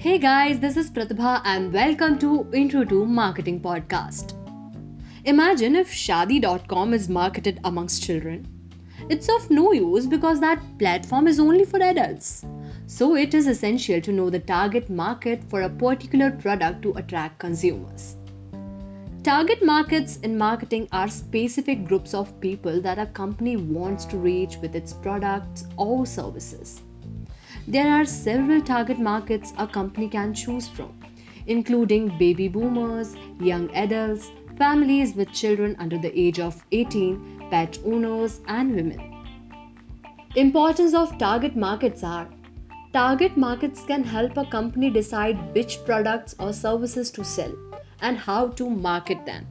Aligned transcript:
Hey 0.00 0.16
guys, 0.16 0.60
this 0.60 0.76
is 0.76 0.92
Pratibha 0.92 1.42
and 1.44 1.72
welcome 1.72 2.20
to 2.20 2.48
Intro 2.54 2.84
to 2.84 3.04
Marketing 3.04 3.60
Podcast. 3.60 4.34
Imagine 5.24 5.74
if 5.74 5.90
Shaadi.com 5.90 6.94
is 6.94 7.08
marketed 7.08 7.58
amongst 7.64 8.04
children. 8.04 8.46
It's 9.10 9.28
of 9.28 9.50
no 9.50 9.72
use 9.72 10.06
because 10.06 10.38
that 10.38 10.62
platform 10.78 11.26
is 11.26 11.40
only 11.40 11.64
for 11.64 11.82
adults. 11.82 12.46
So 12.86 13.16
it 13.16 13.34
is 13.34 13.48
essential 13.48 14.00
to 14.02 14.12
know 14.12 14.30
the 14.30 14.38
target 14.38 14.88
market 14.88 15.42
for 15.50 15.62
a 15.62 15.68
particular 15.68 16.30
product 16.30 16.82
to 16.82 16.92
attract 16.92 17.40
consumers. 17.40 18.14
Target 19.24 19.64
markets 19.64 20.18
in 20.18 20.38
marketing 20.38 20.86
are 20.92 21.08
specific 21.08 21.84
groups 21.88 22.14
of 22.14 22.40
people 22.40 22.80
that 22.82 23.00
a 23.00 23.06
company 23.06 23.56
wants 23.56 24.04
to 24.04 24.16
reach 24.16 24.58
with 24.58 24.76
its 24.76 24.92
products 24.92 25.66
or 25.76 26.06
services. 26.06 26.82
There 27.66 27.92
are 27.92 28.04
several 28.04 28.60
target 28.60 28.98
markets 28.98 29.52
a 29.58 29.66
company 29.66 30.08
can 30.08 30.34
choose 30.34 30.68
from, 30.68 30.98
including 31.46 32.16
baby 32.18 32.48
boomers, 32.48 33.14
young 33.40 33.70
adults, 33.74 34.30
families 34.56 35.14
with 35.14 35.32
children 35.32 35.76
under 35.78 35.98
the 35.98 36.18
age 36.18 36.40
of 36.40 36.64
18, 36.72 37.48
pet 37.50 37.78
owners, 37.84 38.40
and 38.48 38.74
women. 38.74 39.14
Importance 40.36 40.94
of 40.94 41.16
target 41.18 41.56
markets 41.56 42.02
are 42.04 42.28
Target 42.92 43.36
markets 43.36 43.84
can 43.84 44.02
help 44.02 44.38
a 44.38 44.46
company 44.46 44.88
decide 44.88 45.54
which 45.54 45.84
products 45.84 46.34
or 46.38 46.54
services 46.54 47.10
to 47.10 47.22
sell 47.22 47.54
and 48.00 48.16
how 48.16 48.48
to 48.48 48.70
market 48.70 49.26
them. 49.26 49.46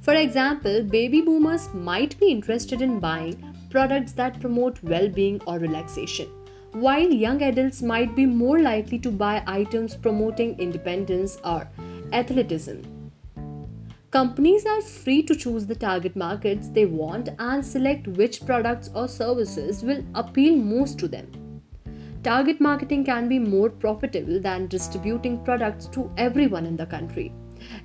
For 0.00 0.14
example, 0.14 0.84
baby 0.84 1.20
boomers 1.20 1.68
might 1.74 2.18
be 2.20 2.30
interested 2.30 2.80
in 2.80 3.00
buying 3.00 3.56
products 3.70 4.12
that 4.12 4.38
promote 4.40 4.80
well 4.84 5.08
being 5.08 5.40
or 5.48 5.58
relaxation, 5.58 6.30
while 6.80 7.10
young 7.10 7.40
adults 7.42 7.80
might 7.80 8.14
be 8.14 8.26
more 8.26 8.58
likely 8.58 8.98
to 8.98 9.10
buy 9.10 9.42
items 9.46 9.96
promoting 9.96 10.58
independence 10.60 11.38
or 11.42 11.66
athleticism. 12.12 12.82
Companies 14.10 14.66
are 14.66 14.82
free 14.82 15.22
to 15.22 15.34
choose 15.34 15.64
the 15.66 15.74
target 15.74 16.14
markets 16.14 16.68
they 16.68 16.84
want 16.84 17.30
and 17.38 17.64
select 17.64 18.06
which 18.08 18.44
products 18.44 18.90
or 18.94 19.08
services 19.08 19.82
will 19.82 20.04
appeal 20.14 20.54
most 20.54 20.98
to 20.98 21.08
them. 21.08 21.62
Target 22.22 22.60
marketing 22.60 23.04
can 23.04 23.26
be 23.26 23.38
more 23.38 23.70
profitable 23.70 24.38
than 24.38 24.66
distributing 24.66 25.42
products 25.44 25.86
to 25.86 26.10
everyone 26.18 26.66
in 26.66 26.76
the 26.76 26.84
country, 26.84 27.32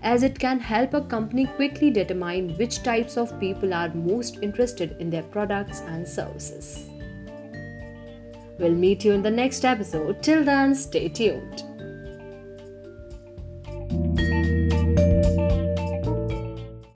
as 0.01 0.21
it 0.21 0.38
can 0.38 0.59
help 0.59 0.94
a 0.94 1.01
company 1.01 1.45
quickly 1.45 1.91
determine 1.91 2.57
which 2.57 2.83
types 2.83 3.16
of 3.16 3.39
people 3.39 3.73
are 3.73 3.94
most 3.94 4.39
interested 4.41 4.97
in 4.99 5.09
their 5.09 5.23
products 5.23 5.79
and 5.88 6.05
services. 6.05 6.91
We'll 8.61 8.75
meet 8.75 9.03
you 9.03 9.13
in 9.13 9.23
the 9.23 9.31
next 9.31 9.65
episode. 9.65 10.21
Till 10.21 10.43
then, 10.43 10.75
stay 10.75 11.09
tuned. 11.09 11.63